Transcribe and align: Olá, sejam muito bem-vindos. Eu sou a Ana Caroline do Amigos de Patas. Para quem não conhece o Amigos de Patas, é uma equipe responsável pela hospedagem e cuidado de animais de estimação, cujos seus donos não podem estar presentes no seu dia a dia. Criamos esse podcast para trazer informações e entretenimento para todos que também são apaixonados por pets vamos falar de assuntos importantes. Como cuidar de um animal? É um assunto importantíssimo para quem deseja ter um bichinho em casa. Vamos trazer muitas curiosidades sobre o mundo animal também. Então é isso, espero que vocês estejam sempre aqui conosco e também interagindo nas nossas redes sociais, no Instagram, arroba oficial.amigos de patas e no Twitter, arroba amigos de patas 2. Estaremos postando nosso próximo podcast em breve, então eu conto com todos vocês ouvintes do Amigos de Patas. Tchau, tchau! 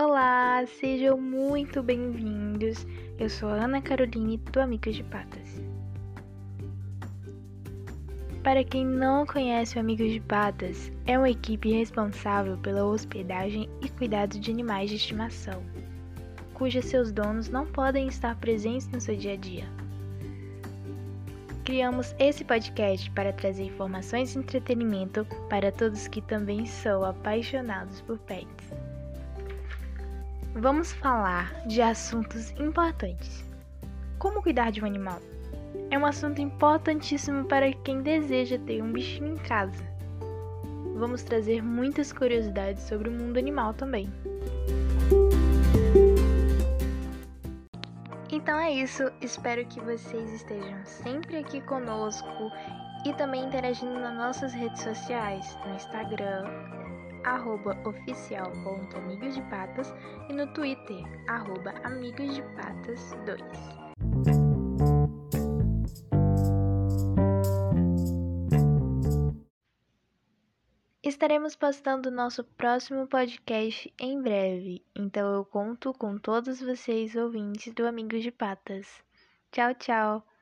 Olá, 0.00 0.64
sejam 0.64 1.20
muito 1.20 1.82
bem-vindos. 1.82 2.86
Eu 3.18 3.28
sou 3.28 3.48
a 3.48 3.64
Ana 3.64 3.82
Caroline 3.82 4.36
do 4.36 4.60
Amigos 4.60 4.94
de 4.94 5.02
Patas. 5.02 5.60
Para 8.44 8.62
quem 8.62 8.86
não 8.86 9.26
conhece 9.26 9.76
o 9.76 9.80
Amigos 9.80 10.12
de 10.12 10.20
Patas, 10.20 10.92
é 11.04 11.18
uma 11.18 11.28
equipe 11.28 11.72
responsável 11.72 12.56
pela 12.58 12.84
hospedagem 12.84 13.68
e 13.82 13.88
cuidado 13.88 14.38
de 14.38 14.52
animais 14.52 14.88
de 14.88 14.94
estimação, 14.94 15.60
cujos 16.54 16.84
seus 16.84 17.10
donos 17.10 17.48
não 17.48 17.66
podem 17.66 18.06
estar 18.06 18.36
presentes 18.36 18.86
no 18.86 19.00
seu 19.00 19.16
dia 19.16 19.32
a 19.32 19.36
dia. 19.36 19.64
Criamos 21.64 22.14
esse 22.20 22.44
podcast 22.44 23.10
para 23.10 23.32
trazer 23.32 23.64
informações 23.64 24.36
e 24.36 24.38
entretenimento 24.38 25.26
para 25.50 25.72
todos 25.72 26.06
que 26.06 26.22
também 26.22 26.66
são 26.66 27.04
apaixonados 27.04 28.00
por 28.02 28.16
pets 28.20 28.87
vamos 30.60 30.92
falar 30.92 31.66
de 31.66 31.80
assuntos 31.80 32.50
importantes. 32.58 33.44
Como 34.18 34.42
cuidar 34.42 34.72
de 34.72 34.82
um 34.82 34.86
animal? 34.86 35.20
É 35.90 35.96
um 35.96 36.04
assunto 36.04 36.40
importantíssimo 36.40 37.44
para 37.44 37.72
quem 37.72 38.02
deseja 38.02 38.58
ter 38.58 38.82
um 38.82 38.92
bichinho 38.92 39.34
em 39.34 39.36
casa. 39.36 39.86
Vamos 40.96 41.22
trazer 41.22 41.62
muitas 41.62 42.12
curiosidades 42.12 42.82
sobre 42.82 43.08
o 43.08 43.12
mundo 43.12 43.38
animal 43.38 43.72
também. 43.72 44.12
Então 48.30 48.58
é 48.58 48.72
isso, 48.72 49.04
espero 49.20 49.64
que 49.64 49.80
vocês 49.80 50.32
estejam 50.32 50.84
sempre 50.84 51.36
aqui 51.36 51.60
conosco 51.62 52.50
e 53.06 53.12
também 53.14 53.44
interagindo 53.44 53.98
nas 53.98 54.16
nossas 54.16 54.52
redes 54.52 54.82
sociais, 54.82 55.56
no 55.64 55.74
Instagram, 55.74 56.44
arroba 57.28 57.76
oficial.amigos 57.84 59.34
de 59.34 59.42
patas 59.42 59.94
e 60.28 60.32
no 60.32 60.46
Twitter, 60.54 61.04
arroba 61.28 61.74
amigos 61.84 62.34
de 62.34 62.42
patas 62.56 63.12
2. 63.26 63.88
Estaremos 71.02 71.56
postando 71.56 72.10
nosso 72.10 72.44
próximo 72.44 73.06
podcast 73.06 73.92
em 73.98 74.20
breve, 74.20 74.84
então 74.94 75.34
eu 75.34 75.44
conto 75.44 75.92
com 75.94 76.18
todos 76.18 76.60
vocês 76.60 77.16
ouvintes 77.16 77.72
do 77.72 77.86
Amigos 77.86 78.22
de 78.22 78.30
Patas. 78.30 79.02
Tchau, 79.50 79.74
tchau! 79.74 80.37